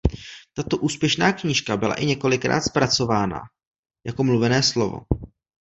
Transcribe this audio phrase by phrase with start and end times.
[0.53, 3.41] Tato úspěšná knížka byla i několikrát zpracována
[4.07, 4.99] jako mluvené slovo.